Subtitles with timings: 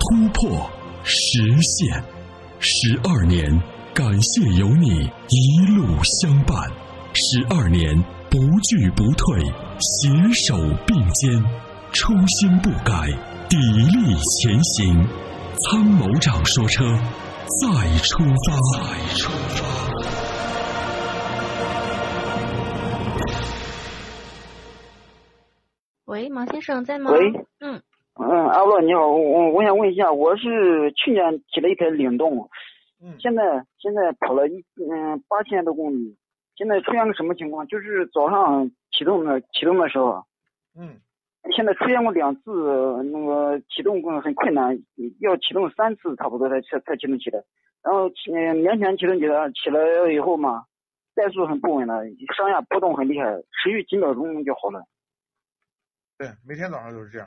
[0.00, 0.68] 突破，
[1.04, 2.02] 实现，
[2.58, 3.46] 十二年，
[3.94, 6.56] 感谢有你一路相伴，
[7.12, 7.94] 十二年
[8.30, 9.38] 不惧不退，
[9.78, 11.44] 携手并肩，
[11.92, 12.94] 初心不改，
[13.48, 13.56] 砥
[13.90, 15.06] 砺前行。
[15.58, 16.82] 参谋长说：“车，
[17.60, 19.60] 再出发。”再出发。
[26.06, 27.10] 喂，毛先生在吗？
[27.12, 27.18] 喂，
[27.60, 27.82] 嗯。
[28.22, 32.50] 嗯，阿乐你好，我我想问一下，我是去年提了一台领动，
[33.02, 36.18] 嗯，现在现在跑了一嗯八千多公里，
[36.54, 37.66] 现在出现个什么情况？
[37.66, 40.22] 就是早上启动的启动的时候，
[40.78, 41.00] 嗯，
[41.56, 44.78] 现在出现过两次那个启动过很困难，
[45.20, 47.42] 要启动三次差不多才才才启动起来，
[47.82, 50.64] 然后嗯勉强启动起来起来以后嘛，
[51.14, 52.04] 怠速很不稳了，
[52.36, 53.32] 上下波动很厉害，
[53.62, 54.84] 持续几秒钟就好了。
[56.18, 57.26] 对，每天早上都是这样。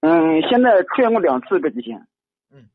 [0.00, 2.06] 嗯，现在出现过两次这几天。
[2.50, 2.68] 嗯，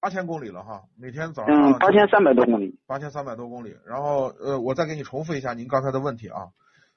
[0.00, 1.72] 八千公里了哈，每天早上。
[1.72, 2.78] 嗯，八千三百多公里。
[2.86, 6.48] 八千三百多公里，然后呃，我再给你重复一下您刚才的问题啊，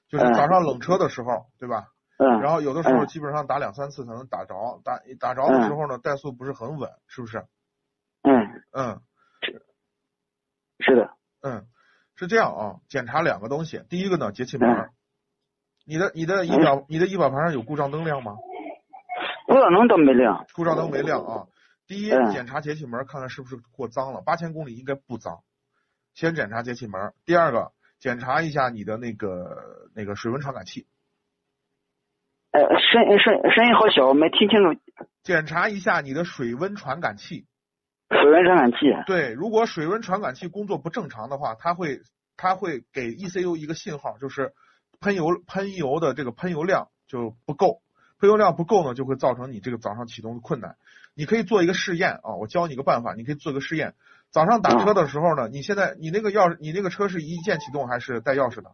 [0.08, 1.88] 就是早上冷车的时候，对吧？
[2.18, 2.40] 嗯。
[2.40, 7.46] 然后有的时候基本上打两三次才能打着，打打着的时候呢，怠速不是很稳，是不是？
[8.22, 8.62] 嗯。
[8.72, 9.00] 嗯。
[10.80, 11.10] 是的。
[11.40, 11.66] 嗯，
[12.14, 14.90] 是这样啊，检查两个东西，第一个呢，节气门。
[15.86, 18.36] 你的你的仪表你的仪表盘上有故障灯亮吗？
[19.48, 21.46] 故障灯都没亮，故障灯没亮啊。
[21.86, 24.20] 第一，检查节气门，看看是不是过脏了。
[24.20, 25.40] 八千公里应该不脏，
[26.12, 27.14] 先检查节气门。
[27.24, 30.86] 第二个，检查一下你的那个那个水温传感器。
[32.50, 34.78] 呃，声声声音好小，没听清楚。
[35.22, 37.46] 检查一下你的水温传感器。
[38.10, 38.76] 水温传感器。
[39.06, 42.02] 对，如果水温传感器工作不正常的话，它会
[42.36, 44.52] 它会给 ECU 一个信号，就是
[45.00, 47.80] 喷油喷油的这个喷油量就不够。
[48.18, 50.76] 喷油量不够呢，就会造成你这个早上启动的困难。
[51.14, 53.94] 你可以做一个试验啊，我教你个办法，你可以做个试验。
[54.30, 58.70] 早上打车的时候呢，你现在你那个钥匙，你那个车是一键启动还是带钥匙的？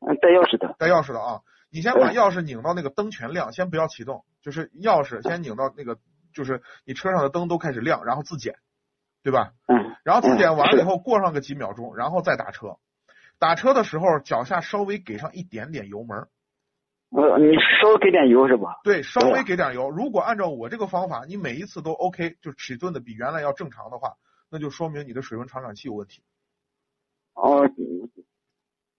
[0.00, 0.74] 嗯，带钥匙的。
[0.78, 5.98] 带钥匙的啊，你先把钥匙拧到那个灯全亮，先不要启动，就是钥匙先拧到那个，
[6.32, 8.56] 就是你车上的灯都开始亮，然后自检，
[9.22, 9.52] 对吧？
[9.66, 9.96] 嗯。
[10.04, 12.76] 然后自检完了以后，过上个几秒钟，然后再打车。
[13.38, 16.28] 打车的时候，脚下稍微给上一点点油门。
[17.10, 18.80] 呃，你稍微给点油是吧？
[18.84, 19.88] 对，稍微给点油。
[19.88, 24.14] 如果按照我这个方法，你每一次都 OK，就尺寸的比原来要正常的话，
[24.50, 26.22] 那就说明你的水温传感器有问题。
[27.34, 27.66] 哦，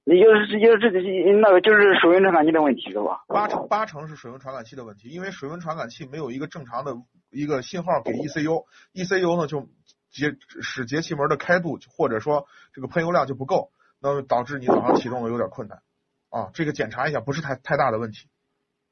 [0.05, 0.99] 你就是就是这个
[1.39, 3.23] 那个就是水温传感器的问题是吧？
[3.27, 6.95] 八成八成是水温传感器的问题，因为水温传感器没有一个正常的
[7.29, 9.67] 一个信号给 ECU，ECU 呢就
[10.09, 13.69] 节使节气门的开度或者说这个喷油量就不够，
[14.01, 15.83] 那么导致你早上启动的有点困难。
[16.29, 18.27] 啊，这个检查一下，不是太太大的问题。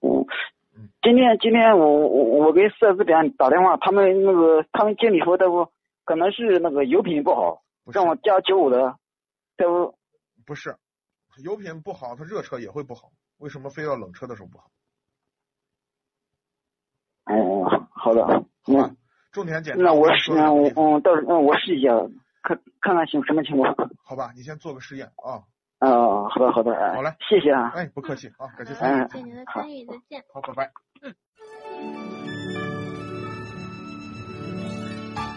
[0.01, 5.71] 嗯，今天今天我我我给四 S 店打电话，他们那个他们经理说大夫，
[6.03, 8.97] 可能是那个油品不好，让我加九五的。
[9.55, 9.95] 大夫，
[10.45, 10.77] 不是，
[11.43, 14.69] 油品不好，它热车也会不好，为什么非要冷车的时候不好？
[17.25, 18.95] 哦，好的，好吧，
[19.31, 19.81] 重点检查。
[19.83, 21.89] 那我试，我嗯，到时嗯我试一下，
[22.43, 23.75] 看看看行什么情况。
[24.03, 25.43] 好吧，你先做个试验啊。
[26.37, 30.71] 哦，好的好的，好嘞，谢谢啊，哎，不客气好，感谢参与，谢谢您的参与，再见，好，拜拜，